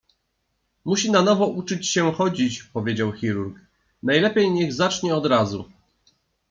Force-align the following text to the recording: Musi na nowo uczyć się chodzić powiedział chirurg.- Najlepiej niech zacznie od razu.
Musi 0.85 1.11
na 1.11 1.21
nowo 1.21 1.47
uczyć 1.47 1.87
się 1.87 2.11
chodzić 2.13 2.63
powiedział 2.63 3.11
chirurg.- 3.11 3.59
Najlepiej 4.03 4.51
niech 4.51 4.73
zacznie 4.73 5.15
od 5.15 5.25
razu. 5.25 5.69